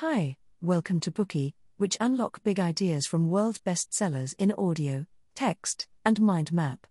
Hi, 0.00 0.36
welcome 0.60 1.00
to 1.00 1.10
Bookey, 1.10 1.54
which 1.78 1.96
unlock 2.02 2.42
big 2.44 2.60
ideas 2.60 3.06
from 3.06 3.30
world 3.30 3.60
bestsellers 3.64 4.34
in 4.38 4.52
audio, 4.58 5.06
text, 5.34 5.88
and 6.04 6.20
mind 6.20 6.52
map. 6.52 6.86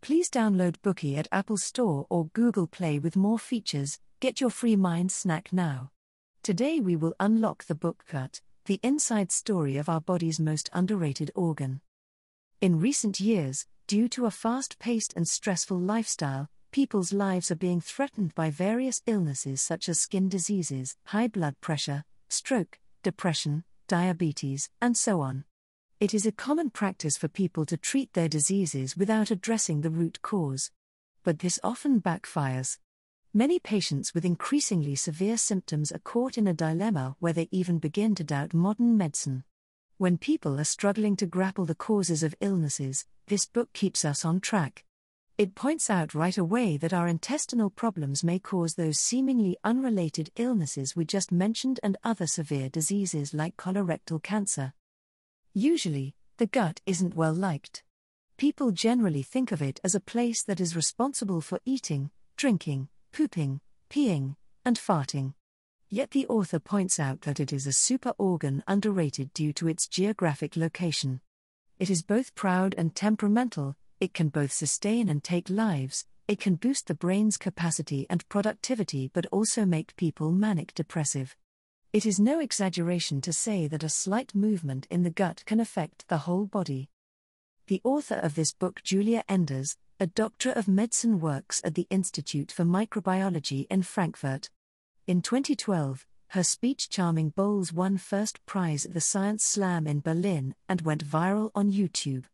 Please 0.00 0.30
download 0.30 0.76
Bookey 0.82 1.18
at 1.18 1.28
Apple 1.30 1.58
Store 1.58 2.06
or 2.08 2.30
Google 2.32 2.66
Play 2.66 2.98
with 2.98 3.14
more 3.14 3.38
features. 3.38 3.98
Get 4.20 4.40
your 4.40 4.48
free 4.48 4.74
mind 4.74 5.12
snack 5.12 5.52
now. 5.52 5.90
Today 6.42 6.80
we 6.80 6.96
will 6.96 7.12
unlock 7.20 7.66
the 7.66 7.74
book 7.74 8.06
Gut, 8.10 8.40
the 8.64 8.80
inside 8.82 9.32
story 9.32 9.76
of 9.76 9.90
our 9.90 10.00
body's 10.00 10.40
most 10.40 10.70
underrated 10.72 11.30
organ. 11.34 11.82
In 12.62 12.80
recent 12.80 13.20
years, 13.20 13.66
due 13.86 14.08
to 14.08 14.24
a 14.24 14.30
fast 14.30 14.78
paced 14.78 15.12
and 15.14 15.28
stressful 15.28 15.78
lifestyle, 15.78 16.48
people's 16.72 17.12
lives 17.12 17.50
are 17.50 17.54
being 17.54 17.82
threatened 17.82 18.34
by 18.34 18.48
various 18.48 19.02
illnesses 19.06 19.60
such 19.60 19.90
as 19.90 20.00
skin 20.00 20.30
diseases, 20.30 20.96
high 21.04 21.28
blood 21.28 21.54
pressure, 21.60 22.04
stroke, 22.36 22.78
depression, 23.02 23.64
diabetes, 23.88 24.68
and 24.80 24.96
so 24.96 25.20
on. 25.20 25.44
It 25.98 26.12
is 26.12 26.26
a 26.26 26.32
common 26.32 26.70
practice 26.70 27.16
for 27.16 27.28
people 27.28 27.64
to 27.66 27.76
treat 27.76 28.12
their 28.12 28.28
diseases 28.28 28.96
without 28.96 29.30
addressing 29.30 29.80
the 29.80 29.90
root 29.90 30.20
cause. 30.22 30.70
But 31.24 31.38
this 31.38 31.58
often 31.64 32.00
backfires. 32.00 32.78
Many 33.32 33.58
patients 33.58 34.14
with 34.14 34.24
increasingly 34.24 34.94
severe 34.94 35.36
symptoms 35.36 35.90
are 35.90 35.98
caught 35.98 36.38
in 36.38 36.46
a 36.46 36.54
dilemma 36.54 37.16
where 37.18 37.32
they 37.32 37.48
even 37.50 37.78
begin 37.78 38.14
to 38.14 38.24
doubt 38.24 38.54
modern 38.54 38.96
medicine. 38.96 39.44
When 39.98 40.18
people 40.18 40.60
are 40.60 40.64
struggling 40.64 41.16
to 41.16 41.26
grapple 41.26 41.64
the 41.64 41.74
causes 41.74 42.22
of 42.22 42.34
illnesses, 42.40 43.06
this 43.26 43.46
book 43.46 43.72
keeps 43.72 44.04
us 44.04 44.24
on 44.24 44.40
track. 44.40 44.85
It 45.38 45.54
points 45.54 45.90
out 45.90 46.14
right 46.14 46.38
away 46.38 46.78
that 46.78 46.94
our 46.94 47.06
intestinal 47.06 47.68
problems 47.68 48.24
may 48.24 48.38
cause 48.38 48.74
those 48.74 48.98
seemingly 48.98 49.58
unrelated 49.62 50.30
illnesses 50.36 50.96
we 50.96 51.04
just 51.04 51.30
mentioned 51.30 51.78
and 51.82 51.98
other 52.02 52.26
severe 52.26 52.70
diseases 52.70 53.34
like 53.34 53.58
colorectal 53.58 54.22
cancer. 54.22 54.72
Usually, 55.52 56.14
the 56.38 56.46
gut 56.46 56.80
isn't 56.86 57.14
well 57.14 57.34
liked. 57.34 57.82
People 58.38 58.70
generally 58.70 59.22
think 59.22 59.52
of 59.52 59.60
it 59.60 59.78
as 59.84 59.94
a 59.94 60.00
place 60.00 60.42
that 60.42 60.58
is 60.58 60.74
responsible 60.74 61.42
for 61.42 61.60
eating, 61.66 62.10
drinking, 62.38 62.88
pooping, 63.12 63.60
peeing, 63.90 64.36
and 64.64 64.78
farting. 64.78 65.34
Yet 65.90 66.12
the 66.12 66.26
author 66.28 66.58
points 66.58 66.98
out 66.98 67.20
that 67.22 67.40
it 67.40 67.52
is 67.52 67.66
a 67.66 67.74
super 67.74 68.14
organ 68.16 68.64
underrated 68.66 69.34
due 69.34 69.52
to 69.52 69.68
its 69.68 69.86
geographic 69.86 70.56
location. 70.56 71.20
It 71.78 71.90
is 71.90 72.02
both 72.02 72.34
proud 72.34 72.74
and 72.78 72.94
temperamental, 72.94 73.76
it 74.00 74.14
can 74.14 74.28
both 74.28 74.52
sustain 74.52 75.08
and 75.08 75.22
take 75.24 75.48
lives, 75.48 76.04
it 76.28 76.40
can 76.40 76.56
boost 76.56 76.86
the 76.86 76.94
brain's 76.94 77.36
capacity 77.36 78.06
and 78.10 78.28
productivity 78.28 79.10
but 79.14 79.26
also 79.32 79.64
make 79.64 79.96
people 79.96 80.32
manic 80.32 80.74
depressive. 80.74 81.36
It 81.92 82.04
is 82.04 82.20
no 82.20 82.40
exaggeration 82.40 83.20
to 83.22 83.32
say 83.32 83.68
that 83.68 83.84
a 83.84 83.88
slight 83.88 84.34
movement 84.34 84.86
in 84.90 85.02
the 85.02 85.10
gut 85.10 85.44
can 85.46 85.60
affect 85.60 86.08
the 86.08 86.18
whole 86.18 86.46
body. 86.46 86.90
The 87.68 87.80
author 87.84 88.16
of 88.16 88.34
this 88.34 88.52
book, 88.52 88.82
Giulia 88.82 89.24
Enders, 89.28 89.76
a 89.98 90.06
doctor 90.06 90.50
of 90.50 90.68
medicine, 90.68 91.20
works 91.20 91.62
at 91.64 91.74
the 91.74 91.86
Institute 91.88 92.52
for 92.52 92.64
Microbiology 92.64 93.66
in 93.70 93.82
Frankfurt. 93.82 94.50
In 95.06 95.22
2012, 95.22 96.04
her 96.28 96.42
speech 96.42 96.90
Charming 96.90 97.30
Bowels 97.30 97.72
won 97.72 97.96
first 97.96 98.44
prize 98.46 98.84
at 98.84 98.92
the 98.92 99.00
Science 99.00 99.44
Slam 99.44 99.86
in 99.86 100.00
Berlin 100.00 100.54
and 100.68 100.82
went 100.82 101.06
viral 101.06 101.50
on 101.54 101.72
YouTube. 101.72 102.24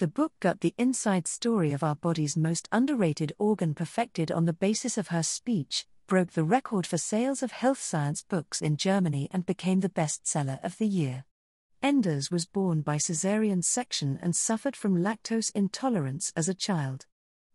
The 0.00 0.08
book 0.08 0.32
Gut 0.40 0.62
the 0.62 0.74
inside 0.78 1.28
story 1.28 1.72
of 1.72 1.82
our 1.82 1.94
body's 1.94 2.34
most 2.34 2.70
underrated 2.72 3.34
organ 3.38 3.74
perfected 3.74 4.32
on 4.32 4.46
the 4.46 4.54
basis 4.54 4.96
of 4.96 5.08
her 5.08 5.22
speech, 5.22 5.84
broke 6.06 6.32
the 6.32 6.42
record 6.42 6.86
for 6.86 6.96
sales 6.96 7.42
of 7.42 7.52
health 7.52 7.82
science 7.82 8.22
books 8.22 8.62
in 8.62 8.78
Germany, 8.78 9.28
and 9.30 9.44
became 9.44 9.80
the 9.80 9.90
bestseller 9.90 10.58
of 10.64 10.78
the 10.78 10.86
year. 10.86 11.26
Enders 11.82 12.30
was 12.30 12.46
born 12.46 12.80
by 12.80 12.96
caesarean 12.96 13.60
section 13.60 14.18
and 14.22 14.34
suffered 14.34 14.74
from 14.74 15.02
lactose 15.02 15.50
intolerance 15.54 16.32
as 16.34 16.48
a 16.48 16.54
child. 16.54 17.04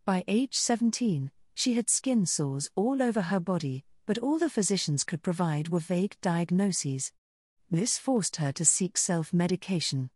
By 0.04 0.22
age 0.28 0.54
17, 0.54 1.32
she 1.52 1.74
had 1.74 1.90
skin 1.90 2.26
sores 2.26 2.70
all 2.76 3.02
over 3.02 3.22
her 3.22 3.40
body, 3.40 3.84
but 4.06 4.18
all 4.18 4.38
the 4.38 4.48
physicians 4.48 5.02
could 5.02 5.20
provide 5.20 5.70
were 5.70 5.80
vague 5.80 6.16
diagnoses. 6.22 7.10
This 7.72 7.98
forced 7.98 8.36
her 8.36 8.52
to 8.52 8.64
seek 8.64 8.96
self 8.96 9.32
medication. 9.32 10.10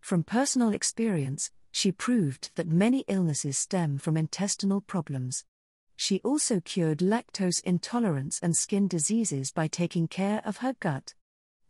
From 0.00 0.22
personal 0.22 0.72
experience, 0.72 1.50
she 1.74 1.90
proved 1.90 2.52
that 2.54 2.68
many 2.68 3.04
illnesses 3.08 3.58
stem 3.58 3.98
from 3.98 4.16
intestinal 4.16 4.80
problems. 4.80 5.44
She 5.96 6.20
also 6.20 6.60
cured 6.60 7.00
lactose 7.00 7.60
intolerance 7.64 8.38
and 8.40 8.56
skin 8.56 8.86
diseases 8.86 9.50
by 9.50 9.66
taking 9.66 10.06
care 10.06 10.40
of 10.44 10.58
her 10.58 10.76
gut. 10.78 11.14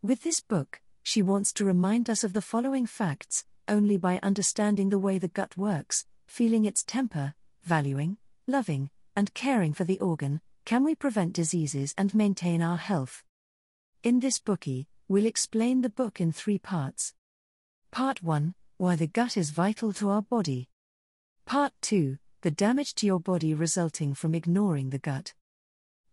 With 0.03 0.21
this 0.21 0.41
book, 0.41 0.79
she 1.01 1.23
wants 1.23 1.51
to 1.53 1.65
remind 1.65 2.07
us 2.07 2.23
of 2.23 2.33
the 2.33 2.43
following 2.43 2.85
facts 2.85 3.45
only 3.67 3.97
by 3.97 4.19
understanding 4.21 4.89
the 4.89 4.99
way 4.99 5.17
the 5.17 5.27
gut 5.27 5.57
works, 5.57 6.05
feeling 6.27 6.65
its 6.65 6.83
temper, 6.83 7.33
valuing, 7.63 8.17
loving, 8.45 8.91
and 9.15 9.33
caring 9.33 9.73
for 9.73 9.85
the 9.85 9.99
organ, 9.99 10.39
can 10.65 10.83
we 10.83 10.93
prevent 10.93 11.33
diseases 11.33 11.95
and 11.97 12.13
maintain 12.13 12.61
our 12.61 12.77
health. 12.77 13.23
In 14.03 14.19
this 14.19 14.37
Bookey, 14.37 14.85
we'll 15.07 15.25
explain 15.25 15.81
the 15.81 15.89
book 15.89 16.21
in 16.21 16.31
three 16.31 16.59
parts. 16.59 17.15
Part 17.89 18.21
1 18.21 18.53
why 18.77 18.95
the 18.95 19.07
gut 19.07 19.37
is 19.37 19.51
vital 19.51 19.93
to 19.93 20.09
our 20.09 20.21
body. 20.21 20.67
Part 21.45 21.71
2 21.81 22.17
The 22.41 22.51
damage 22.51 22.93
to 22.95 23.05
your 23.05 23.21
body 23.21 23.53
resulting 23.53 24.13
from 24.13 24.35
ignoring 24.35 24.89
the 24.89 24.99
gut. 24.99 25.33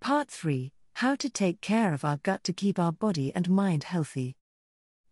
Part 0.00 0.30
3 0.30 0.72
How 0.94 1.16
to 1.16 1.28
take 1.28 1.60
care 1.60 1.92
of 1.92 2.04
our 2.04 2.18
gut 2.18 2.44
to 2.44 2.52
keep 2.52 2.78
our 2.78 2.92
body 2.92 3.32
and 3.34 3.50
mind 3.50 3.84
healthy. 3.84 4.36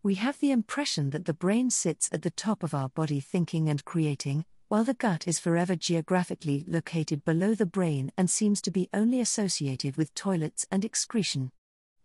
We 0.00 0.14
have 0.14 0.38
the 0.38 0.52
impression 0.52 1.10
that 1.10 1.24
the 1.24 1.34
brain 1.34 1.70
sits 1.70 2.08
at 2.12 2.22
the 2.22 2.30
top 2.30 2.62
of 2.62 2.72
our 2.72 2.88
body 2.88 3.18
thinking 3.18 3.68
and 3.68 3.84
creating, 3.84 4.44
while 4.68 4.84
the 4.84 4.94
gut 4.94 5.26
is 5.26 5.40
forever 5.40 5.74
geographically 5.74 6.64
located 6.68 7.24
below 7.24 7.56
the 7.56 7.66
brain 7.66 8.12
and 8.16 8.30
seems 8.30 8.62
to 8.62 8.70
be 8.70 8.88
only 8.94 9.20
associated 9.20 9.96
with 9.96 10.14
toilets 10.14 10.68
and 10.70 10.84
excretion. 10.84 11.50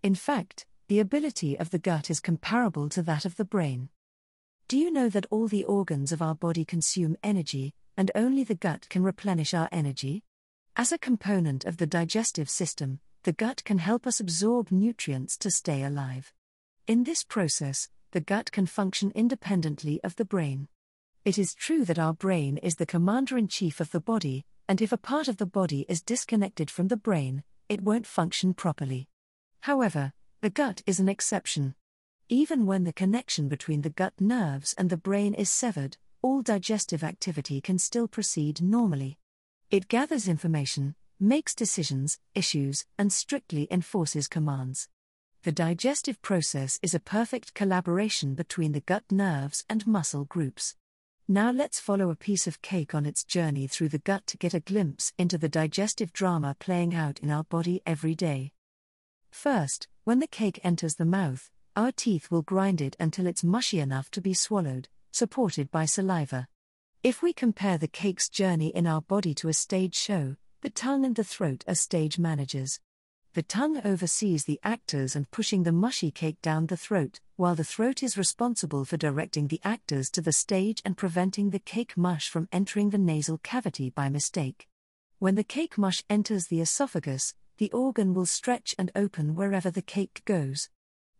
In 0.01 0.16
fact, 0.16 0.66
the 0.88 1.00
ability 1.00 1.56
of 1.59 1.69
the 1.69 1.79
gut 1.79 2.09
is 2.09 2.19
comparable 2.19 2.89
to 2.89 3.03
that 3.03 3.25
of 3.25 3.35
the 3.35 3.45
brain. 3.45 3.89
Do 4.68 4.80
you 4.80 4.90
know 4.90 5.09
that 5.09 5.28
all 5.30 5.48
the 5.48 5.64
organs 5.64 6.12
of 6.12 6.24
our 6.24 6.34
body 6.34 6.66
consume 6.66 7.18
energy, 7.22 7.76
and 7.96 8.09
only 8.16 8.44
the 8.44 8.56
gut 8.56 8.88
can 8.90 9.03
replenish 9.03 9.53
our 9.53 9.70
energy? 9.72 10.24
As 10.76 10.92
a 10.92 10.98
component 10.98 11.66
of 11.66 11.78
the 11.78 11.86
digestive 11.86 12.50
system, 12.50 13.00
the 13.24 13.31
gut 13.31 13.64
can 13.64 13.78
help 13.78 14.08
us 14.08 14.20
absorb 14.20 14.72
nutrients 14.72 15.38
to 15.38 15.52
stay 15.52 15.84
alive. 15.84 16.34
In 16.88 17.04
this 17.04 17.24
process, 17.24 17.90
the 18.09 18.22
gut 18.22 18.52
can 18.52 18.66
function 18.66 19.12
independently 19.14 20.00
of 20.04 20.16
the 20.16 20.25
brain. 20.25 20.68
It 21.24 21.38
is 21.38 21.54
true 21.54 21.86
that 21.86 22.00
our 22.00 22.14
brain 22.14 22.58
is 22.58 22.78
the 22.78 22.88
commander 22.88 23.38
in 23.38 23.48
chief 23.48 23.80
of 23.80 23.92
the 23.92 24.02
body, 24.02 24.46
and 24.68 24.81
if 24.81 24.92
a 24.92 24.98
part 24.98 25.28
of 25.28 25.38
the 25.38 25.46
body 25.46 25.86
is 25.88 26.02
disconnected 26.02 26.72
from 26.72 26.88
the 26.88 26.98
brain, 26.98 27.44
it 27.70 27.84
won't 27.84 28.08
function 28.08 28.56
properly. 28.56 29.09
However, 29.62 30.12
the 30.42 30.50
gut 30.50 30.81
is 30.88 31.00
an 31.00 31.08
exception. 31.08 31.75
Even 32.30 32.66
when 32.66 32.86
the 32.86 32.94
connection 32.94 33.47
between 33.47 33.84
the 33.84 33.91
gut 33.91 34.13
nerves 34.19 34.74
and 34.80 34.90
the 34.90 34.97
brain 34.97 35.36
is 35.36 35.52
severed, 35.52 35.97
all 36.24 36.41
digestive 36.41 37.03
activity 37.03 37.62
can 37.62 37.78
still 37.78 38.08
proceed 38.08 38.63
normally. 38.63 39.19
It 39.69 39.88
gathers 39.88 40.28
information, 40.28 40.96
makes 41.19 41.53
decisions, 41.53 42.18
issues, 42.34 42.86
and 42.97 43.13
strictly 43.13 43.68
enforces 43.69 44.28
commands. 44.28 44.90
The 45.44 45.52
digestive 45.52 46.19
process 46.24 46.80
is 46.81 46.96
a 46.96 47.00
perfect 47.00 47.53
collaboration 47.53 48.34
between 48.34 48.72
the 48.72 48.81
gut 48.81 49.03
nerves 49.12 49.63
and 49.69 49.86
muscle 49.86 50.25
groups. 50.25 50.75
Now 51.28 51.52
let's 51.52 51.80
follow 51.80 52.09
a 52.09 52.16
piece 52.16 52.47
of 52.47 52.63
cake 52.63 52.96
on 52.96 53.06
its 53.06 53.24
journey 53.24 53.68
through 53.68 53.90
the 53.90 54.00
gut 54.00 54.25
to 54.28 54.38
get 54.38 54.56
a 54.56 54.59
glimpse 54.59 55.13
into 55.19 55.38
the 55.38 55.50
digestive 55.50 56.12
drama 56.12 56.56
playing 56.59 56.96
out 56.96 57.19
in 57.19 57.30
our 57.30 57.44
body 57.44 57.84
every 57.86 58.16
day. 58.16 58.52
First, 59.30 59.88
when 60.06 60.19
the 60.19 60.28
cake 60.28 60.59
enters 60.63 60.96
the 60.96 61.06
mouth, 61.06 61.52
our 61.75 61.91
teeth 61.91 62.31
will 62.31 62.42
grind 62.42 62.81
it 62.81 62.95
until 63.00 63.27
it's 63.27 63.44
mushy 63.44 63.80
enough 63.80 64.10
to 64.12 64.22
be 64.22 64.33
swallowed, 64.33 64.88
supported 65.12 65.69
by 65.72 65.86
saliva. 65.86 66.48
If 67.04 67.22
we 67.22 67.33
compare 67.33 67.77
the 67.77 67.88
cake's 67.88 68.30
journey 68.30 68.69
in 68.69 68.88
our 68.88 69.01
body 69.01 69.33
to 69.36 69.50
a 69.50 69.54
stage 69.54 69.95
show, 69.95 70.38
the 70.62 70.69
tongue 70.69 71.06
and 71.06 71.16
the 71.16 71.24
throat 71.24 71.63
are 71.68 71.75
stage 71.75 72.18
managers. 72.18 72.80
The 73.33 73.44
tongue 73.44 73.81
oversees 73.86 74.45
the 74.45 74.60
actors 74.63 75.16
and 75.16 75.30
pushing 75.30 75.63
the 75.63 75.74
mushy 75.74 76.10
cake 76.10 76.42
down 76.42 76.68
the 76.68 76.77
throat, 76.77 77.19
while 77.36 77.54
the 77.54 77.66
throat 77.66 78.01
is 78.01 78.18
responsible 78.18 78.86
for 78.86 78.95
directing 78.95 79.48
the 79.48 79.60
actors 79.63 80.10
to 80.12 80.22
the 80.22 80.31
stage 80.31 80.81
and 80.86 80.95
preventing 80.95 81.50
the 81.50 81.60
cake 81.60 81.98
mush 81.98 82.30
from 82.30 82.48
entering 82.54 82.92
the 82.92 82.98
nasal 82.98 83.38
cavity 83.39 83.89
by 83.89 84.07
mistake. 84.07 84.69
When 85.19 85.36
the 85.36 85.44
cake 85.44 85.77
mush 85.77 86.04
enters 86.10 86.48
the 86.48 86.62
esophagus, 86.62 87.33
the 87.57 87.72
organ 87.72 88.13
will 88.13 88.25
stretch 88.25 88.74
and 88.77 88.92
open 88.95 89.36
wherever 89.36 89.69
the 89.69 89.81
cake 89.81 90.22
goes. 90.24 90.69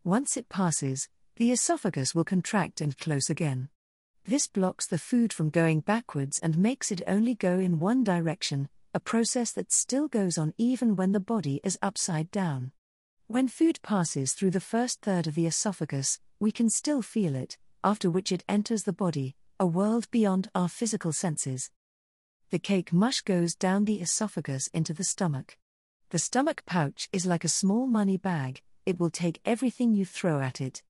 Once 0.06 0.38
it 0.38 0.48
passes, 0.50 1.10
the 1.38 1.52
esophagus 1.52 2.14
will 2.14 2.24
contract 2.24 2.80
and 2.80 2.96
close 3.00 3.28
again. 3.28 3.70
This 4.24 4.46
blocks 4.46 4.86
the 4.86 5.00
food 5.00 5.34
from 5.34 5.50
going 5.50 5.80
backwards 5.80 6.38
and 6.38 6.60
makes 6.60 6.92
it 6.92 7.02
only 7.08 7.34
go 7.34 7.58
in 7.58 7.80
one 7.80 8.04
direction, 8.04 8.70
a 8.94 9.00
process 9.00 9.52
that 9.54 9.72
still 9.72 10.08
goes 10.08 10.38
on 10.38 10.54
even 10.60 10.96
when 10.96 11.12
the 11.12 11.20
body 11.20 11.60
is 11.64 11.80
upside 11.82 12.30
down. 12.30 12.72
When 13.26 13.48
food 13.48 13.80
passes 13.82 14.34
through 14.34 14.52
the 14.52 14.60
first 14.60 15.02
third 15.02 15.26
of 15.26 15.34
the 15.34 15.48
esophagus, 15.48 16.20
we 16.40 16.52
can 16.52 16.70
still 16.70 17.02
feel 17.02 17.34
it, 17.34 17.58
after 17.84 18.12
which 18.12 18.32
it 18.32 18.44
enters 18.48 18.84
the 18.84 18.94
body, 18.94 19.36
a 19.60 19.66
world 19.66 20.12
beyond 20.12 20.52
our 20.54 20.70
physical 20.70 21.14
senses. 21.14 21.72
The 22.52 22.60
cake 22.60 22.94
mush 22.94 23.22
goes 23.22 23.56
down 23.56 23.86
the 23.86 24.02
esophagus 24.02 24.68
into 24.68 24.94
the 24.94 25.04
stomach. 25.04 25.58
The 26.12 26.20
stomach 26.20 26.62
pouch 26.68 27.10
is 27.12 27.26
like 27.26 27.44
a 27.44 27.48
small 27.48 27.88
money 27.88 28.18
bag, 28.18 28.62
it 28.86 29.00
will 29.00 29.10
take 29.10 29.42
everything 29.46 29.94
you 29.94 30.06
throw 30.06 30.42
at 30.42 30.62
it. 30.62 30.84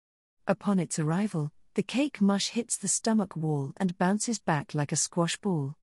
Upon 0.47 0.79
its 0.79 0.99
arrival, 0.99 1.51
the 1.75 1.83
cake 1.83 2.21
mush 2.21 2.49
hits 2.49 2.77
the 2.77 2.87
stomach 2.87 3.35
wall 3.35 3.73
and 3.77 3.97
bounces 3.97 4.39
back 4.39 4.73
like 4.73 4.91
a 4.91 4.95
squash 4.95 5.37
ball. 5.37 5.75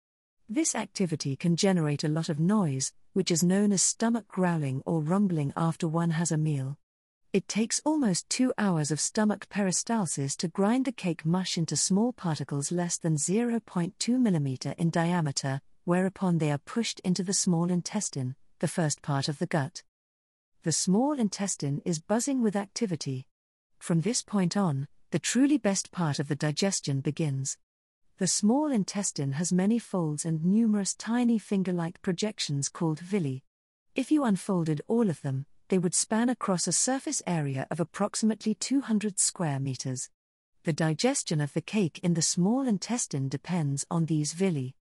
This 0.48 0.74
activity 0.74 1.36
can 1.36 1.56
generate 1.56 2.04
a 2.04 2.08
lot 2.08 2.28
of 2.28 2.40
noise, 2.40 2.92
which 3.12 3.30
is 3.30 3.42
known 3.42 3.72
as 3.72 3.82
stomach 3.82 4.26
growling 4.28 4.82
or 4.86 5.00
rumbling 5.00 5.52
after 5.56 5.88
one 5.88 6.10
has 6.10 6.32
a 6.32 6.36
meal. 6.38 6.78
It 7.32 7.48
takes 7.48 7.80
almost 7.84 8.28
two 8.28 8.52
hours 8.58 8.90
of 8.90 9.00
stomach 9.00 9.48
peristalsis 9.48 10.36
to 10.36 10.48
grind 10.48 10.84
the 10.84 10.92
cake 10.92 11.24
mush 11.24 11.56
into 11.56 11.76
small 11.76 12.12
particles 12.12 12.70
less 12.70 12.98
than 12.98 13.16
0.2 13.16 13.92
mm 13.98 14.74
in 14.76 14.90
diameter, 14.90 15.62
whereupon 15.84 16.38
they 16.38 16.50
are 16.50 16.58
pushed 16.58 17.00
into 17.00 17.22
the 17.22 17.32
small 17.32 17.70
intestine, 17.70 18.34
the 18.58 18.68
first 18.68 19.00
part 19.00 19.28
of 19.28 19.38
the 19.38 19.46
gut. 19.46 19.82
The 20.64 20.70
small 20.70 21.18
intestine 21.18 21.82
is 21.84 21.98
buzzing 21.98 22.40
with 22.40 22.54
activity. 22.54 23.26
From 23.80 24.02
this 24.02 24.22
point 24.22 24.56
on, 24.56 24.86
the 25.10 25.18
truly 25.18 25.58
best 25.58 25.90
part 25.90 26.20
of 26.20 26.28
the 26.28 26.36
digestion 26.36 27.00
begins. 27.00 27.58
The 28.18 28.28
small 28.28 28.70
intestine 28.70 29.32
has 29.32 29.52
many 29.52 29.80
folds 29.80 30.24
and 30.24 30.44
numerous 30.44 30.94
tiny 30.94 31.36
finger 31.40 31.72
like 31.72 32.00
projections 32.00 32.68
called 32.68 33.00
villi. 33.00 33.42
If 33.96 34.12
you 34.12 34.22
unfolded 34.22 34.82
all 34.86 35.10
of 35.10 35.22
them, 35.22 35.46
they 35.68 35.78
would 35.78 35.94
span 35.94 36.28
across 36.28 36.68
a 36.68 36.72
surface 36.72 37.22
area 37.26 37.66
of 37.68 37.80
approximately 37.80 38.54
200 38.54 39.18
square 39.18 39.58
meters. 39.58 40.10
The 40.62 40.72
digestion 40.72 41.40
of 41.40 41.54
the 41.54 41.60
cake 41.60 41.98
in 42.04 42.14
the 42.14 42.22
small 42.22 42.68
intestine 42.68 43.28
depends 43.28 43.84
on 43.90 44.06
these 44.06 44.32
villi. 44.32 44.76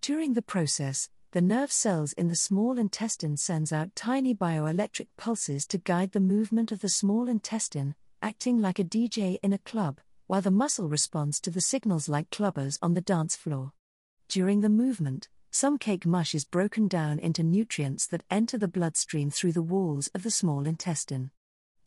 During 0.00 0.32
the 0.32 0.42
process, 0.42 1.10
the 1.32 1.40
nerve 1.40 1.72
cells 1.72 2.12
in 2.12 2.28
the 2.28 2.36
small 2.36 2.78
intestine 2.78 3.38
sends 3.38 3.72
out 3.72 3.96
tiny 3.96 4.34
bioelectric 4.34 5.06
pulses 5.16 5.66
to 5.66 5.78
guide 5.78 6.12
the 6.12 6.20
movement 6.20 6.70
of 6.70 6.80
the 6.80 6.90
small 6.90 7.26
intestine, 7.26 7.94
acting 8.20 8.60
like 8.60 8.78
a 8.78 8.84
DJ 8.84 9.38
in 9.42 9.54
a 9.54 9.58
club, 9.58 9.98
while 10.26 10.42
the 10.42 10.50
muscle 10.50 10.90
responds 10.90 11.40
to 11.40 11.50
the 11.50 11.62
signals 11.62 12.06
like 12.06 12.28
clubbers 12.28 12.78
on 12.82 12.92
the 12.92 13.00
dance 13.00 13.34
floor. 13.34 13.72
During 14.28 14.60
the 14.60 14.68
movement, 14.68 15.30
some 15.50 15.78
cake 15.78 16.04
mush 16.04 16.34
is 16.34 16.44
broken 16.44 16.86
down 16.86 17.18
into 17.18 17.42
nutrients 17.42 18.06
that 18.08 18.24
enter 18.30 18.58
the 18.58 18.68
bloodstream 18.68 19.30
through 19.30 19.52
the 19.52 19.62
walls 19.62 20.08
of 20.14 20.24
the 20.24 20.30
small 20.30 20.66
intestine. 20.66 21.30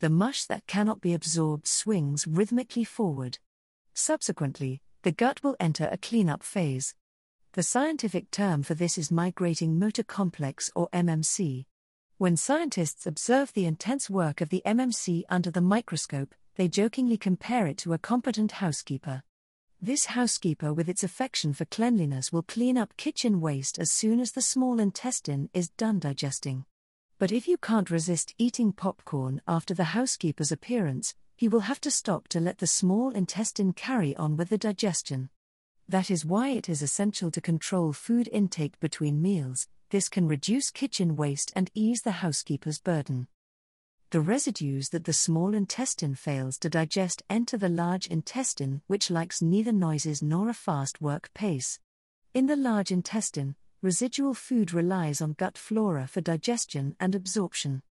The 0.00 0.10
mush 0.10 0.44
that 0.46 0.66
cannot 0.66 1.00
be 1.00 1.14
absorbed 1.14 1.68
swings 1.68 2.26
rhythmically 2.26 2.84
forward. 2.84 3.38
Subsequently, 3.94 4.82
the 5.02 5.12
gut 5.12 5.44
will 5.44 5.54
enter 5.60 5.88
a 5.92 5.98
cleanup 5.98 6.42
phase. 6.42 6.96
The 7.56 7.62
scientific 7.62 8.30
term 8.30 8.62
for 8.62 8.74
this 8.74 8.98
is 8.98 9.10
migrating 9.10 9.78
motor 9.78 10.02
complex 10.02 10.70
or 10.76 10.90
MMC. 10.90 11.64
When 12.18 12.36
scientists 12.36 13.06
observe 13.06 13.50
the 13.54 13.64
intense 13.64 14.10
work 14.10 14.42
of 14.42 14.50
the 14.50 14.60
MMC 14.66 15.22
under 15.30 15.50
the 15.50 15.62
microscope, 15.62 16.34
they 16.56 16.68
jokingly 16.68 17.16
compare 17.16 17.66
it 17.66 17.78
to 17.78 17.94
a 17.94 17.98
competent 17.98 18.52
housekeeper. 18.52 19.22
This 19.80 20.04
housekeeper, 20.04 20.74
with 20.74 20.86
its 20.86 21.02
affection 21.02 21.54
for 21.54 21.64
cleanliness, 21.64 22.30
will 22.30 22.42
clean 22.42 22.76
up 22.76 22.94
kitchen 22.98 23.40
waste 23.40 23.78
as 23.78 23.90
soon 23.90 24.20
as 24.20 24.32
the 24.32 24.42
small 24.42 24.78
intestine 24.78 25.48
is 25.54 25.70
done 25.70 25.98
digesting. 25.98 26.66
But 27.18 27.32
if 27.32 27.48
you 27.48 27.56
can't 27.56 27.90
resist 27.90 28.34
eating 28.36 28.72
popcorn 28.72 29.40
after 29.48 29.72
the 29.72 29.94
housekeeper's 29.96 30.52
appearance, 30.52 31.14
he 31.34 31.48
will 31.48 31.60
have 31.60 31.80
to 31.80 31.90
stop 31.90 32.28
to 32.28 32.38
let 32.38 32.58
the 32.58 32.66
small 32.66 33.12
intestine 33.12 33.72
carry 33.72 34.14
on 34.16 34.36
with 34.36 34.50
the 34.50 34.58
digestion. 34.58 35.30
That 35.88 36.10
is 36.10 36.24
why 36.24 36.48
it 36.48 36.68
is 36.68 36.82
essential 36.82 37.30
to 37.30 37.40
control 37.40 37.92
food 37.92 38.28
intake 38.32 38.80
between 38.80 39.22
meals, 39.22 39.68
this 39.90 40.08
can 40.08 40.26
reduce 40.26 40.70
kitchen 40.70 41.14
waste 41.14 41.52
and 41.54 41.70
ease 41.74 42.02
the 42.02 42.12
housekeeper's 42.22 42.80
burden. 42.80 43.28
The 44.10 44.20
residues 44.20 44.88
that 44.88 45.04
the 45.04 45.12
small 45.12 45.54
intestine 45.54 46.14
fails 46.16 46.58
to 46.58 46.70
digest 46.70 47.22
enter 47.30 47.56
the 47.56 47.68
large 47.68 48.06
intestine, 48.06 48.82
which 48.88 49.10
likes 49.10 49.42
neither 49.42 49.72
noises 49.72 50.22
nor 50.22 50.48
a 50.48 50.54
fast 50.54 51.00
work 51.00 51.30
pace. 51.34 51.78
In 52.34 52.46
the 52.46 52.56
large 52.56 52.90
intestine, 52.90 53.54
residual 53.80 54.34
food 54.34 54.72
relies 54.72 55.20
on 55.20 55.34
gut 55.34 55.56
flora 55.56 56.08
for 56.08 56.20
digestion 56.20 56.96
and 56.98 57.14
absorption. 57.14 57.82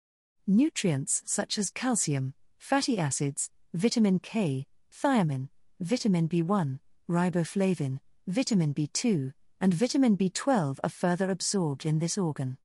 Nutrients 0.47 1.23
such 1.27 1.59
as 1.59 1.71
calcium, 1.71 2.35
fatty 2.59 2.99
acids, 2.99 3.51
vitamin 3.73 4.19
K, 4.19 4.67
thiamine, 4.93 5.49
vitamin 5.81 6.29
B1, 6.29 6.79
riboflavin, 7.09 8.01
vitamin 8.27 8.73
B2, 8.75 9.33
and 9.61 9.75
vitamin 9.75 10.17
B12 10.17 10.79
are 10.83 10.91
further 10.91 11.31
absorbed 11.31 11.87
in 11.87 11.99
this 11.99 12.19
organ. 12.19 12.59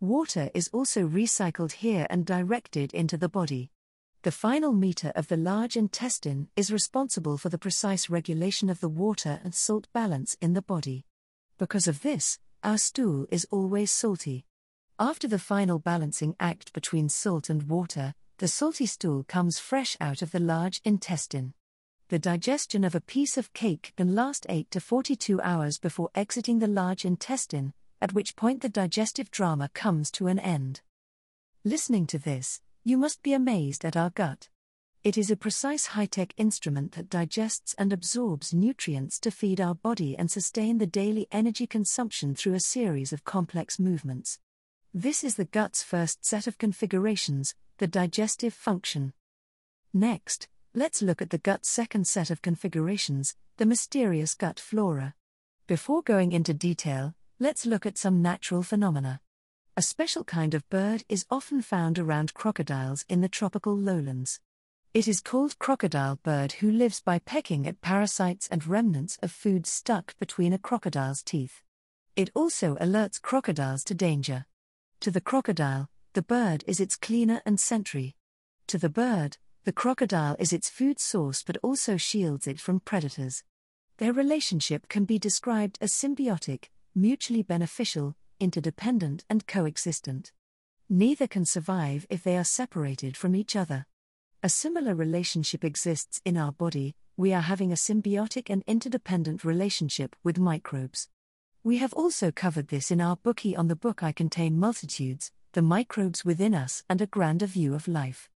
Water 0.00 0.50
is 0.54 0.68
also 0.72 1.06
recycled 1.06 1.72
here 1.72 2.06
and 2.10 2.26
directed 2.26 2.92
into 2.92 3.16
the 3.16 3.28
body. 3.28 3.70
The 4.22 4.32
final 4.32 4.72
meter 4.72 5.12
of 5.14 5.28
the 5.28 5.36
large 5.36 5.76
intestine 5.76 6.48
is 6.56 6.72
responsible 6.72 7.38
for 7.38 7.48
the 7.48 7.58
precise 7.58 8.08
regulation 8.08 8.70
of 8.70 8.80
the 8.80 8.88
water 8.88 9.40
and 9.44 9.54
salt 9.54 9.88
balance 9.92 10.36
in 10.40 10.54
the 10.54 10.62
body. 10.62 11.06
Because 11.58 11.88
of 11.88 12.02
this, 12.02 12.38
our 12.62 12.78
stool 12.78 13.26
is 13.30 13.46
always 13.50 13.90
salty. 13.90 14.44
After 14.98 15.26
the 15.26 15.38
final 15.38 15.78
balancing 15.78 16.36
act 16.38 16.72
between 16.72 17.08
salt 17.08 17.50
and 17.50 17.64
water, 17.64 18.14
the 18.38 18.48
salty 18.48 18.86
stool 18.86 19.24
comes 19.24 19.58
fresh 19.58 19.96
out 20.00 20.22
of 20.22 20.30
the 20.30 20.40
large 20.40 20.80
intestine. 20.84 21.54
The 22.12 22.18
digestion 22.18 22.84
of 22.84 22.94
a 22.94 23.00
piece 23.00 23.38
of 23.38 23.54
cake 23.54 23.94
can 23.96 24.14
last 24.14 24.44
8 24.50 24.70
to 24.72 24.80
42 24.80 25.40
hours 25.40 25.78
before 25.78 26.10
exiting 26.14 26.58
the 26.58 26.66
large 26.66 27.06
intestine, 27.06 27.72
at 28.02 28.12
which 28.12 28.36
point 28.36 28.60
the 28.60 28.68
digestive 28.68 29.30
drama 29.30 29.70
comes 29.72 30.10
to 30.10 30.26
an 30.26 30.38
end. 30.38 30.82
Listening 31.64 32.06
to 32.08 32.18
this, 32.18 32.60
you 32.84 32.98
must 32.98 33.22
be 33.22 33.32
amazed 33.32 33.82
at 33.82 33.96
our 33.96 34.10
gut. 34.10 34.50
It 35.02 35.16
is 35.16 35.30
a 35.30 35.38
precise 35.38 35.86
high 35.86 36.04
tech 36.04 36.34
instrument 36.36 36.92
that 36.92 37.08
digests 37.08 37.74
and 37.78 37.94
absorbs 37.94 38.52
nutrients 38.52 39.18
to 39.20 39.30
feed 39.30 39.58
our 39.58 39.74
body 39.74 40.14
and 40.14 40.30
sustain 40.30 40.76
the 40.76 40.86
daily 40.86 41.26
energy 41.32 41.66
consumption 41.66 42.34
through 42.34 42.52
a 42.52 42.60
series 42.60 43.14
of 43.14 43.24
complex 43.24 43.78
movements. 43.78 44.38
This 44.92 45.24
is 45.24 45.36
the 45.36 45.46
gut's 45.46 45.82
first 45.82 46.26
set 46.26 46.46
of 46.46 46.58
configurations, 46.58 47.54
the 47.78 47.86
digestive 47.86 48.52
function. 48.52 49.14
Next, 49.94 50.48
let's 50.74 51.02
look 51.02 51.20
at 51.20 51.30
the 51.30 51.38
gut's 51.38 51.68
second 51.68 52.06
set 52.06 52.30
of 52.30 52.40
configurations, 52.40 53.36
the 53.58 53.66
mysterious 53.66 54.34
gut 54.34 54.58
flora. 54.58 55.14
Before 55.66 56.02
going 56.02 56.32
into 56.32 56.54
detail, 56.54 57.14
let's 57.38 57.66
look 57.66 57.84
at 57.84 57.98
some 57.98 58.22
natural 58.22 58.62
phenomena. 58.62 59.20
A 59.76 59.82
special 59.82 60.24
kind 60.24 60.54
of 60.54 60.68
bird 60.70 61.04
is 61.08 61.26
often 61.30 61.62
found 61.62 61.98
around 61.98 62.34
crocodiles 62.34 63.04
in 63.08 63.20
the 63.20 63.28
tropical 63.28 63.76
lowlands. 63.76 64.40
It 64.94 65.08
is 65.08 65.20
called 65.20 65.58
crocodile 65.58 66.18
bird 66.22 66.52
who 66.52 66.70
lives 66.70 67.00
by 67.00 67.18
pecking 67.18 67.66
at 67.66 67.80
parasites 67.80 68.48
and 68.48 68.66
remnants 68.66 69.18
of 69.22 69.30
food 69.30 69.66
stuck 69.66 70.18
between 70.18 70.52
a 70.52 70.58
crocodile's 70.58 71.22
teeth. 71.22 71.62
It 72.16 72.30
also 72.34 72.76
alerts 72.76 73.20
crocodiles 73.20 73.84
to 73.84 73.94
danger. 73.94 74.46
To 75.00 75.10
the 75.10 75.22
crocodile, 75.22 75.88
the 76.12 76.22
bird 76.22 76.64
is 76.66 76.80
its 76.80 76.96
cleaner 76.96 77.40
and 77.46 77.58
sentry. 77.58 78.16
To 78.66 78.76
the 78.76 78.90
bird, 78.90 79.38
the 79.64 79.72
crocodile 79.72 80.34
is 80.40 80.52
its 80.52 80.68
food 80.68 80.98
source 80.98 81.44
but 81.44 81.56
also 81.62 81.96
shields 81.96 82.48
it 82.48 82.58
from 82.58 82.80
predators. 82.80 83.44
Their 83.98 84.12
relationship 84.12 84.88
can 84.88 85.04
be 85.04 85.18
described 85.18 85.78
as 85.80 85.92
symbiotic, 85.92 86.64
mutually 86.94 87.42
beneficial, 87.42 88.16
interdependent, 88.40 89.24
and 89.30 89.46
coexistent. 89.46 90.32
Neither 90.88 91.28
can 91.28 91.44
survive 91.44 92.06
if 92.10 92.24
they 92.24 92.36
are 92.36 92.44
separated 92.44 93.16
from 93.16 93.36
each 93.36 93.54
other. 93.54 93.86
A 94.42 94.48
similar 94.48 94.96
relationship 94.96 95.64
exists 95.64 96.20
in 96.24 96.36
our 96.36 96.50
body, 96.50 96.96
we 97.16 97.32
are 97.32 97.42
having 97.42 97.70
a 97.70 97.76
symbiotic 97.76 98.50
and 98.50 98.64
interdependent 98.66 99.44
relationship 99.44 100.16
with 100.24 100.40
microbes. 100.40 101.08
We 101.62 101.78
have 101.78 101.92
also 101.92 102.32
covered 102.32 102.68
this 102.68 102.90
in 102.90 103.00
our 103.00 103.16
Bookey 103.16 103.56
on 103.56 103.68
the 103.68 103.76
book 103.76 104.02
I 104.02 104.10
Contain 104.10 104.58
Multitudes 104.58 105.30
The 105.52 105.62
Microbes 105.62 106.24
Within 106.24 106.52
Us 106.52 106.82
and 106.88 107.00
a 107.00 107.06
Grander 107.06 107.46
View 107.46 107.74
of 107.74 107.86
Life. 107.86 108.28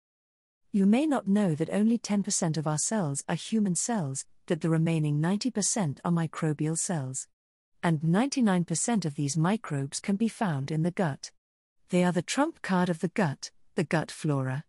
You 0.76 0.84
may 0.84 1.06
not 1.06 1.26
know 1.26 1.54
that 1.54 1.70
only 1.72 1.96
10% 1.96 2.58
of 2.58 2.66
our 2.66 2.76
cells 2.76 3.24
are 3.30 3.34
human 3.34 3.74
cells, 3.74 4.26
that 4.44 4.60
the 4.60 4.68
remaining 4.68 5.22
90% 5.22 6.00
are 6.04 6.12
microbial 6.12 6.76
cells 6.76 7.28
and 7.82 8.02
99% 8.02 9.06
of 9.06 9.14
these 9.14 9.38
microbes 9.38 10.00
can 10.00 10.16
be 10.16 10.28
found 10.28 10.70
in 10.70 10.82
the 10.82 10.90
gut. 10.90 11.30
They 11.88 12.04
are 12.04 12.12
the 12.12 12.20
trump 12.20 12.60
card 12.60 12.90
of 12.90 13.00
the 13.00 13.08
gut, 13.08 13.52
the 13.74 13.84
gut 13.84 14.10
flora. 14.10 14.64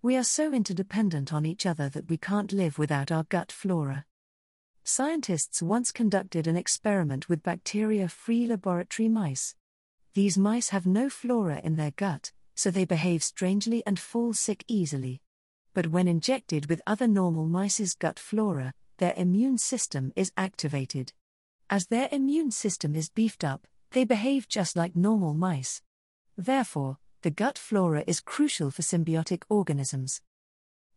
We 0.00 0.16
are 0.16 0.22
so 0.22 0.52
interdependent 0.52 1.32
on 1.32 1.44
each 1.44 1.66
other 1.66 1.88
that 1.88 2.08
we 2.08 2.18
can't 2.18 2.52
live 2.52 2.78
without 2.78 3.10
our 3.10 3.24
gut 3.24 3.50
flora. 3.50 4.04
Scientists 4.84 5.60
once 5.60 5.90
conducted 5.90 6.46
an 6.46 6.56
experiment 6.56 7.28
with 7.28 7.42
bacteria 7.42 8.06
free 8.06 8.46
laboratory 8.46 9.08
mice. 9.08 9.56
These 10.14 10.38
mice 10.38 10.68
have 10.68 10.86
no 10.86 11.10
flora 11.10 11.60
in 11.64 11.74
their 11.74 11.90
gut, 11.90 12.30
so 12.54 12.70
they 12.70 12.84
behave 12.84 13.24
strangely 13.24 13.82
and 13.84 13.98
fall 13.98 14.32
sick 14.32 14.62
easily. 14.68 15.20
But 15.78 15.92
when 15.92 16.08
injected 16.08 16.66
with 16.66 16.82
other 16.88 17.06
normal 17.06 17.46
mice's 17.46 17.94
gut 17.94 18.18
flora, 18.18 18.74
their 18.96 19.14
immune 19.16 19.58
system 19.58 20.12
is 20.16 20.32
activated. 20.36 21.12
As 21.70 21.86
their 21.86 22.08
immune 22.10 22.50
system 22.50 22.96
is 22.96 23.10
beefed 23.10 23.44
up, 23.44 23.64
they 23.92 24.02
behave 24.02 24.48
just 24.48 24.74
like 24.74 24.96
normal 24.96 25.34
mice. 25.34 25.80
Therefore, 26.36 26.98
the 27.22 27.30
gut 27.30 27.56
flora 27.56 28.02
is 28.08 28.18
crucial 28.18 28.72
for 28.72 28.82
symbiotic 28.82 29.44
organisms. 29.48 30.20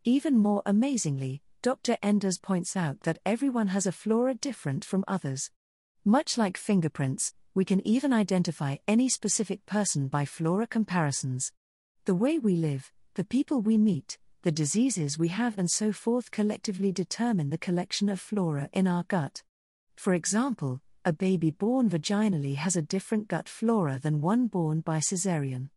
Even 0.02 0.36
more 0.36 0.62
amazingly, 0.66 1.42
Dr. 1.62 1.96
Enders 2.02 2.38
points 2.38 2.76
out 2.76 3.02
that 3.02 3.20
everyone 3.24 3.68
has 3.68 3.86
a 3.86 3.92
flora 3.92 4.34
different 4.34 4.84
from 4.84 5.04
others. 5.06 5.52
Much 6.04 6.36
like 6.36 6.56
fingerprints, 6.56 7.34
we 7.54 7.64
can 7.64 7.86
even 7.86 8.12
identify 8.12 8.78
any 8.88 9.08
specific 9.08 9.64
person 9.64 10.08
by 10.08 10.24
flora 10.24 10.66
comparisons. 10.66 11.52
The 12.04 12.16
way 12.16 12.40
we 12.40 12.56
live, 12.56 12.90
the 13.14 13.22
people 13.22 13.60
we 13.60 13.78
meet, 13.78 14.18
the 14.42 14.52
diseases 14.52 15.18
we 15.18 15.28
have, 15.28 15.56
and 15.56 15.70
so 15.70 15.92
forth 15.92 16.30
collectively 16.30 16.90
determine 16.90 17.50
the 17.50 17.58
collection 17.58 18.08
of 18.08 18.20
flora 18.20 18.68
in 18.72 18.86
our 18.86 19.04
gut. 19.04 19.42
For 19.96 20.14
example, 20.14 20.80
a 21.04 21.12
baby 21.12 21.50
born 21.50 21.88
vaginally 21.88 22.56
has 22.56 22.76
a 22.76 22.82
different 22.82 23.28
gut 23.28 23.48
flora 23.48 23.98
than 24.00 24.20
one 24.20 24.48
born 24.48 24.80
by 24.80 25.00
caesarean. 25.00 25.70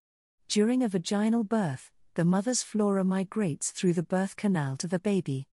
During 0.48 0.84
a 0.84 0.88
vaginal 0.88 1.44
birth, 1.44 1.92
the 2.16 2.26
mother's 2.26 2.64
flora 2.64 3.04
migrates 3.04 3.72
through 3.72 3.94
the 3.94 4.04
birth 4.04 4.36
canal 4.36 4.78
to 4.78 4.88
the 4.88 5.00
baby. 5.00 5.48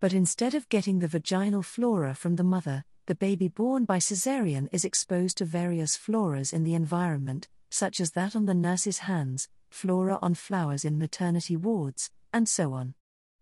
But 0.00 0.12
instead 0.12 0.54
of 0.54 0.68
getting 0.68 0.98
the 0.98 1.08
vaginal 1.08 1.62
flora 1.62 2.14
from 2.14 2.36
the 2.36 2.44
mother, 2.44 2.84
the 3.06 3.14
baby 3.14 3.48
born 3.48 3.84
by 3.84 4.00
caesarean 4.00 4.68
is 4.72 4.84
exposed 4.84 5.38
to 5.38 5.44
various 5.44 5.96
floras 5.96 6.52
in 6.52 6.64
the 6.64 6.74
environment, 6.74 7.48
such 7.70 8.00
as 8.00 8.10
that 8.12 8.34
on 8.34 8.46
the 8.46 8.54
nurse's 8.54 9.00
hands, 9.00 9.48
flora 9.70 10.18
on 10.20 10.34
flowers 10.34 10.84
in 10.84 10.98
maternity 10.98 11.56
wards, 11.56 12.10
and 12.36 12.46
so 12.46 12.74
on. 12.74 12.92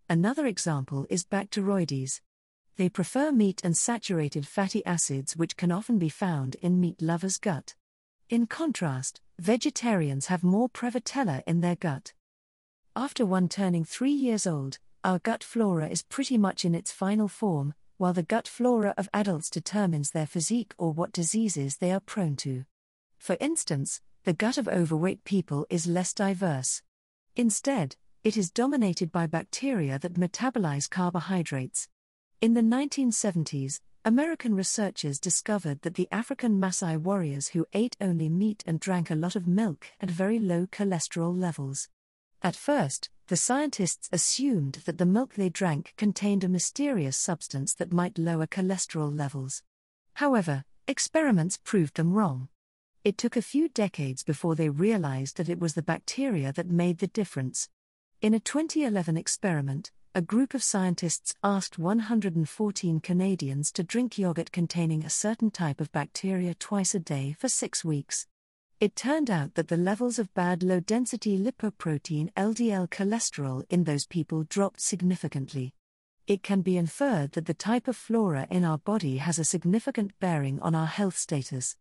Another 0.09 0.45
example 0.45 1.05
is 1.09 1.25
Bacteroides. 1.25 2.21
They 2.77 2.87
prefer 2.87 3.29
meat 3.29 3.59
and 3.61 3.75
saturated 3.75 4.47
fatty 4.47 4.85
acids, 4.85 5.35
which 5.35 5.57
can 5.57 5.69
often 5.69 5.99
be 5.99 6.07
found 6.07 6.55
in 6.61 6.79
meat 6.79 7.01
lovers' 7.01 7.37
gut. 7.37 7.75
In 8.29 8.47
contrast, 8.47 9.19
vegetarians 9.37 10.27
have 10.27 10.45
more 10.45 10.69
Prevotella 10.69 11.43
in 11.45 11.59
their 11.59 11.75
gut. 11.75 12.13
After 12.95 13.25
one 13.25 13.49
turning 13.49 13.83
three 13.83 14.13
years 14.13 14.47
old, 14.47 14.79
our 15.03 15.19
gut 15.19 15.43
flora 15.43 15.89
is 15.89 16.01
pretty 16.01 16.37
much 16.37 16.63
in 16.63 16.73
its 16.73 16.93
final 16.93 17.27
form, 17.27 17.73
while 17.97 18.13
the 18.13 18.23
gut 18.23 18.47
flora 18.47 18.93
of 18.97 19.09
adults 19.13 19.49
determines 19.49 20.11
their 20.11 20.25
physique 20.25 20.73
or 20.77 20.93
what 20.93 21.11
diseases 21.11 21.77
they 21.77 21.91
are 21.91 21.99
prone 21.99 22.37
to. 22.37 22.63
For 23.17 23.35
instance, 23.41 23.99
the 24.23 24.31
gut 24.31 24.57
of 24.57 24.69
overweight 24.69 25.25
people 25.25 25.67
is 25.69 25.85
less 25.85 26.13
diverse. 26.13 26.81
Instead, 27.35 27.97
it 28.25 28.35
is 28.35 28.49
dominated 28.49 29.11
by 29.11 29.27
bacteria 29.27 29.99
that 29.99 30.15
metabolize 30.15 30.89
carbohydrates. 30.89 31.87
In 32.41 32.55
the 32.55 32.61
1970s, 32.61 33.81
American 34.03 34.55
researchers 34.55 35.19
discovered 35.19 35.83
that 35.83 35.93
the 35.93 36.07
African 36.11 36.59
Maasai 36.59 36.97
warriors 36.97 37.49
who 37.49 37.67
ate 37.73 37.95
only 38.01 38.27
meat 38.27 38.63
and 38.65 38.79
drank 38.79 39.11
a 39.11 39.15
lot 39.15 39.35
of 39.35 39.45
milk 39.45 39.85
had 39.99 40.09
very 40.09 40.39
low 40.39 40.65
cholesterol 40.65 41.39
levels. 41.39 41.87
At 42.41 42.55
first, 42.55 43.11
the 43.27 43.37
scientists 43.37 44.09
assumed 44.11 44.81
that 44.87 44.97
the 44.97 45.05
milk 45.05 45.35
they 45.35 45.49
drank 45.49 45.93
contained 45.95 46.43
a 46.43 46.49
mysterious 46.49 47.17
substance 47.17 47.75
that 47.75 47.93
might 47.93 48.17
lower 48.17 48.47
cholesterol 48.47 49.15
levels. 49.15 49.61
However, 50.15 50.63
experiments 50.87 51.59
proved 51.63 51.95
them 51.95 52.11
wrong. 52.11 52.47
It 53.03 53.19
took 53.19 53.37
a 53.37 53.43
few 53.43 53.69
decades 53.69 54.23
before 54.23 54.55
they 54.55 54.69
realized 54.69 55.37
that 55.37 55.49
it 55.49 55.59
was 55.59 55.75
the 55.75 55.83
bacteria 55.83 56.51
that 56.53 56.71
made 56.71 56.97
the 56.97 57.05
difference. 57.05 57.69
In 58.25 58.33
a 58.33 58.39
2011 58.39 59.17
experiment, 59.17 59.91
a 60.15 60.21
group 60.23 60.55
of 60.55 60.63
scientists 60.63 61.35
asked 61.43 61.77
114 61.77 62.99
Canadians 62.99 63.71
to 63.73 63.83
drink 63.83 64.17
yogurt 64.17 64.51
containing 64.51 65.05
a 65.05 65.11
certain 65.11 65.51
type 65.51 65.79
of 65.79 65.91
bacteria 65.91 66.55
twice 66.55 66.95
a 66.95 66.99
day 66.99 67.35
for 67.37 67.47
six 67.47 67.85
weeks. 67.85 68.25
It 68.79 68.95
turned 68.95 69.29
out 69.29 69.53
that 69.53 69.67
the 69.67 69.77
levels 69.77 70.17
of 70.17 70.33
bad 70.33 70.63
low 70.63 70.79
density 70.79 71.37
lipoprotein 71.37 72.33
LDL 72.33 72.89
cholesterol 72.89 73.63
in 73.69 73.83
those 73.83 74.07
people 74.07 74.43
dropped 74.49 74.81
significantly. 74.81 75.75
It 76.25 76.41
can 76.41 76.61
be 76.61 76.77
inferred 76.77 77.33
that 77.33 77.45
the 77.45 77.53
type 77.53 77.87
of 77.87 77.95
flora 77.95 78.47
in 78.49 78.65
our 78.65 78.79
body 78.79 79.17
has 79.17 79.37
a 79.37 79.45
significant 79.45 80.19
bearing 80.19 80.59
on 80.61 80.73
our 80.73 80.87
health 80.87 81.15
status. 81.15 81.75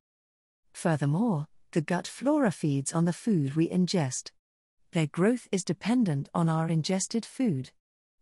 Furthermore, 0.75 1.47
the 1.73 1.81
gut 1.81 2.07
flora 2.07 2.51
feeds 2.51 2.93
on 2.93 3.07
the 3.07 3.15
food 3.15 3.57
we 3.57 3.67
ingest. 3.67 4.31
Their 4.95 5.09
growth 5.09 5.49
is 5.51 5.65
dependent 5.65 6.29
on 6.33 6.49
our 6.49 6.69
ingested 6.69 7.27
food. 7.27 7.73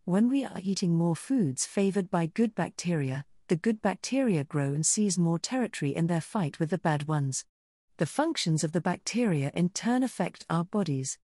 When 0.06 0.30
we 0.30 0.42
are 0.42 0.58
eating 0.62 0.96
more 0.96 1.14
foods 1.14 1.66
favored 1.66 2.10
by 2.10 2.24
good 2.24 2.54
bacteria, 2.54 3.26
the 3.48 3.56
good 3.56 3.82
bacteria 3.82 4.42
grow 4.42 4.72
and 4.72 4.86
seize 4.86 5.18
more 5.18 5.38
territory 5.38 5.94
in 5.94 6.06
their 6.06 6.22
fight 6.22 6.58
with 6.58 6.70
the 6.70 6.78
bad 6.78 7.06
ones. 7.06 7.44
The 7.98 8.06
functions 8.06 8.64
of 8.64 8.72
the 8.72 8.80
bacteria 8.80 9.50
in 9.52 9.68
turn 9.68 10.02
affect 10.02 10.46
our 10.48 10.64
bodies. 10.64 11.18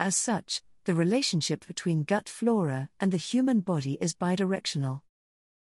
As 0.00 0.16
such, 0.16 0.62
the 0.82 0.96
relationship 0.96 1.64
between 1.68 2.02
gut 2.02 2.28
flora 2.28 2.88
and 2.98 3.12
the 3.12 3.18
human 3.18 3.60
body 3.60 3.98
is 4.00 4.16
bidirectional. 4.16 5.02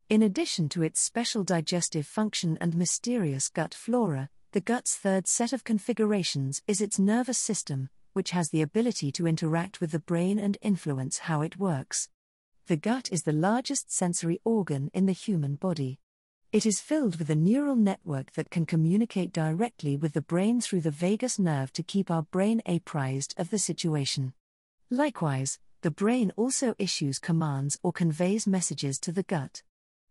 In 0.08 0.22
addition 0.22 0.70
to 0.70 0.84
its 0.84 1.02
special 1.02 1.44
digestive 1.44 2.06
function 2.06 2.60
and 2.62 2.76
mysterious 2.76 3.50
gut 3.50 3.74
flora, 3.74 4.30
the 4.52 4.62
gut's 4.62 4.96
third 4.96 5.26
set 5.28 5.52
of 5.52 5.64
configurations 5.64 6.62
is 6.68 6.80
its 6.80 7.00
nervous 7.00 7.40
system, 7.40 7.90
which 8.16 8.32
has 8.32 8.50
the 8.50 8.62
ability 8.62 9.12
to 9.12 9.28
interact 9.28 9.82
with 9.82 9.92
the 9.92 10.00
brain 10.00 10.40
and 10.40 10.58
influence 10.62 11.18
how 11.20 11.42
it 11.42 11.60
works. 11.60 12.08
The 12.68 12.78
gut 12.78 13.10
is 13.12 13.24
the 13.24 13.34
largest 13.34 13.92
sensory 13.92 14.40
organ 14.46 14.90
in 14.94 15.06
the 15.06 15.12
human 15.12 15.56
body. 15.56 16.00
It 16.54 16.66
is 16.66 16.80
filled 16.80 17.18
with 17.20 17.30
a 17.30 17.36
neural 17.36 17.76
network 17.76 18.32
that 18.36 18.50
can 18.50 18.66
communicate 18.66 19.34
directly 19.34 19.98
with 19.98 20.14
the 20.14 20.22
brain 20.22 20.62
through 20.62 20.82
the 20.82 20.92
vagus 20.92 21.38
nerve 21.38 21.74
to 21.74 21.84
keep 21.84 22.10
our 22.10 22.24
brain 22.24 22.62
apprised 22.66 23.36
of 23.38 23.50
the 23.50 23.60
situation. 23.60 24.34
Likewise, 24.90 25.60
the 25.82 25.92
brain 25.92 26.32
also 26.38 26.74
issues 26.80 27.20
commands 27.20 27.78
or 27.84 27.92
conveys 27.92 28.48
messages 28.48 28.98
to 29.00 29.12
the 29.12 29.24
gut. 29.24 29.64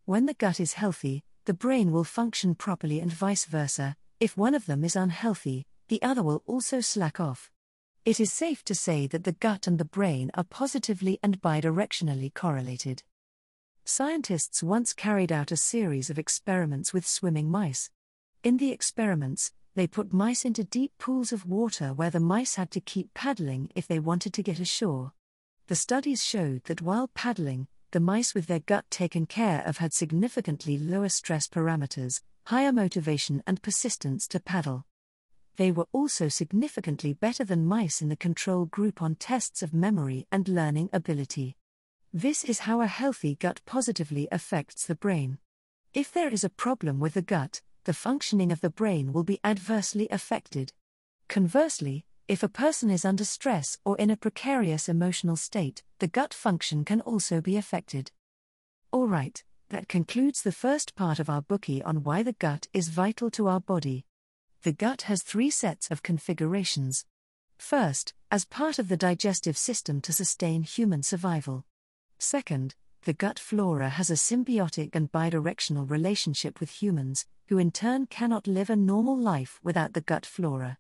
When 0.05 0.27
the 0.27 0.35
gut 0.35 0.61
is 0.61 0.75
healthy, 0.75 1.25
the 1.47 1.55
brain 1.55 1.93
will 1.93 2.05
function 2.05 2.55
properly 2.55 3.01
and 3.01 3.11
vice 3.11 3.47
versa. 3.47 3.97
If 4.21 4.37
one 4.37 4.55
of 4.55 4.67
them 4.67 4.85
is 4.85 4.97
unhealthy, 4.97 5.67
the 5.89 6.03
other 6.03 6.23
will 6.23 6.43
also 6.47 6.81
slack 6.81 7.19
off. 7.19 7.51
It 8.05 8.21
is 8.21 8.31
safe 8.31 8.63
to 8.67 8.75
say 8.75 9.07
that 9.07 9.25
the 9.25 9.33
gut 9.33 9.67
and 9.67 9.79
the 9.79 9.85
brain 9.87 10.31
are 10.35 10.45
positively 10.45 11.19
and 11.23 11.41
bidirectionally 11.41 12.35
correlated. 12.35 13.03
Scientists 13.87 14.63
once 14.63 14.93
carried 14.93 15.33
out 15.33 15.51
a 15.51 15.57
series 15.57 16.11
of 16.11 16.19
experiments 16.19 16.93
with 16.93 17.07
swimming 17.07 17.51
mice. 17.51 17.89
In 18.43 18.59
the 18.59 18.73
experiments, 18.73 19.53
they 19.75 19.87
put 19.87 20.13
mice 20.13 20.45
into 20.45 20.65
deep 20.65 20.93
pools 20.99 21.33
of 21.33 21.47
water 21.47 21.95
where 21.95 22.11
the 22.11 22.21
mice 22.21 22.57
had 22.57 22.71
to 22.73 22.81
keep 22.81 23.15
paddling 23.15 23.71
if 23.75 23.87
they 23.87 23.99
wanted 23.99 24.35
to 24.35 24.43
get 24.43 24.61
ashore. 24.61 25.13
The 25.69 25.75
studies 25.75 26.23
showed 26.23 26.65
that 26.65 26.83
while 26.83 27.09
paddling, 27.09 27.69
the 27.93 28.01
mice 28.01 28.35
with 28.35 28.49
their 28.49 28.61
gut 28.61 28.85
taken 28.91 29.25
care 29.25 29.63
of 29.67 29.79
had 29.79 29.95
significantly 29.95 30.77
lower 30.77 31.09
stress 31.09 31.49
parameters, 31.49 32.21
higher 32.45 32.71
motivation, 32.73 33.43
and 33.47 33.63
persistence 33.63 34.29
to 34.29 34.41
paddle 34.41 34.85
they 35.57 35.71
were 35.71 35.87
also 35.93 36.29
significantly 36.29 37.13
better 37.13 37.45
than 37.45 37.67
mice 37.67 38.03
in 38.03 38.09
the 38.09 38.17
control 38.17 38.67
group 38.67 39.01
on 39.01 39.15
tests 39.15 39.63
of 39.63 39.73
memory 39.73 40.27
and 40.33 40.49
learning 40.49 40.91
ability. 40.93 41.57
This 42.13 42.45
is 42.45 42.61
how 42.61 42.81
a 42.81 42.87
healthy 42.87 43.35
gut 43.35 43.61
positively 43.67 44.29
affects 44.31 44.87
the 44.87 44.95
brain. 44.95 45.39
If 45.93 46.13
there 46.13 46.29
is 46.29 46.45
a 46.45 46.49
problem 46.49 47.01
with 47.01 47.15
the 47.15 47.23
gut, 47.23 47.63
the 47.85 47.93
functioning 47.93 48.51
of 48.51 48.61
the 48.61 48.71
brain 48.71 49.13
will 49.13 49.25
be 49.25 49.41
adversely 49.45 50.09
affected. 50.11 50.73
Conversely, 51.29 52.05
if 52.27 52.43
a 52.43 52.49
person 52.49 52.89
is 52.91 53.05
under 53.05 53.25
stress 53.25 53.79
or 53.85 53.97
in 53.99 54.11
a 54.11 54.17
precarious 54.17 54.89
emotional 54.89 55.37
state, 55.37 55.83
the 55.99 56.09
gut 56.09 56.33
function 56.33 56.85
can 56.85 57.01
also 57.03 57.41
be 57.41 57.57
affected. 57.57 58.11
Alright, 58.93 59.45
that 59.69 59.89
concludes 59.89 60.43
the 60.43 60.53
first 60.53 60.95
part 60.95 61.19
of 61.19 61.29
our 61.29 61.43
Bookey 61.43 61.83
on 61.85 62.03
why 62.03 62.23
the 62.23 62.33
gut 62.33 62.67
is 62.73 62.89
vital 62.89 63.31
to 63.33 63.49
our 63.49 63.61
body. 63.61 64.07
The 64.65 64.73
gut 64.73 65.03
has 65.03 65.23
three 65.23 65.51
sets 65.51 65.91
of 65.91 66.03
configurations. 66.03 67.05
First, 67.59 68.15
as 68.31 68.47
part 68.47 68.79
of 68.79 68.89
the 68.89 68.97
digestive 68.97 69.59
system 69.59 70.01
to 70.01 70.11
sustain 70.11 70.63
human 70.63 71.03
survival. 71.03 71.67
Second, 72.19 72.75
the 73.03 73.13
gut 73.13 73.39
flora 73.39 73.91
has 73.91 74.09
a 74.09 74.15
symbiotic 74.15 74.95
and 74.95 75.13
bidirectional 75.13 75.91
relationship 75.91 76.61
with 76.61 76.71
humans, 76.71 77.27
who 77.49 77.59
in 77.59 77.73
turn 77.73 78.07
cannot 78.07 78.47
live 78.47 78.71
a 78.71 78.75
normal 78.75 79.19
life 79.19 79.61
without 79.63 79.93
the 79.93 80.01
gut 80.01 80.25
flora. 80.25 80.79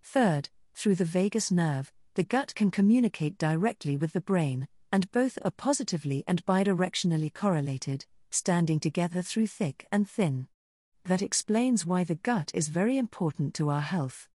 Third, 0.00 0.48
through 0.76 0.94
the 0.94 1.04
vagus 1.04 1.50
nerve, 1.50 1.92
the 2.14 2.22
gut 2.22 2.54
can 2.54 2.70
communicate 2.70 3.36
directly 3.36 3.96
with 3.96 4.12
the 4.12 4.20
brain, 4.20 4.68
and 4.92 5.10
both 5.10 5.40
are 5.44 5.50
positively 5.50 6.22
and 6.28 6.46
bidirectionally 6.46 7.34
correlated, 7.34 8.06
standing 8.30 8.78
together 8.78 9.22
through 9.22 9.48
thick 9.48 9.88
and 9.90 10.08
thin 10.08 10.46
that 11.04 11.22
explains 11.22 11.84
why 11.86 12.04
the 12.04 12.14
gut 12.14 12.50
is 12.54 12.68
very 12.68 12.96
important 12.96 13.54
to 13.54 13.70
our 13.70 13.80
health. 13.80 14.28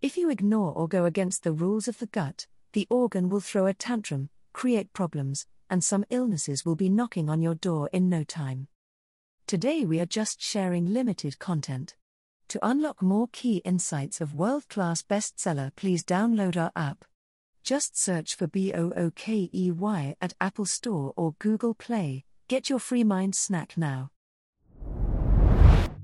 If 0.00 0.16
you 0.16 0.30
ignore 0.30 0.72
or 0.72 0.88
go 0.88 1.04
against 1.04 1.44
the 1.44 1.52
rules 1.52 1.88
of 1.88 1.98
the 1.98 2.06
gut, 2.06 2.46
the 2.72 2.86
organ 2.90 3.28
will 3.28 3.40
throw 3.40 3.66
a 3.66 3.74
tantrum, 3.74 4.30
create 4.52 4.92
problems, 4.92 5.46
and 5.70 5.82
some 5.82 6.04
illnesses 6.10 6.64
will 6.64 6.76
be 6.76 6.88
knocking 6.88 7.28
on 7.28 7.40
your 7.40 7.54
door 7.54 7.88
in 7.92 8.08
no 8.08 8.24
time. 8.24 8.68
Today 9.46 9.84
we 9.84 10.00
are 10.00 10.06
just 10.06 10.40
sharing 10.40 10.92
limited 10.92 11.38
content. 11.38 11.96
To 12.48 12.58
unlock 12.62 13.02
more 13.02 13.28
key 13.32 13.58
insights 13.64 14.20
of 14.20 14.34
world 14.34 14.68
class 14.68 15.02
bestseller, 15.02 15.70
please 15.76 16.04
download 16.04 16.56
our 16.56 16.72
app. 16.76 17.04
Just 17.62 17.98
search 17.98 18.34
for 18.34 18.46
B 18.46 18.72
O 18.74 18.92
O 18.96 19.10
K 19.14 19.48
E 19.52 19.70
Y 19.70 20.16
at 20.20 20.34
Apple 20.40 20.66
Store 20.66 21.12
or 21.16 21.34
Google 21.38 21.74
Play. 21.74 22.24
Get 22.48 22.68
your 22.68 22.78
free 22.78 23.04
mind 23.04 23.34
snack 23.34 23.78
now. 23.78 24.10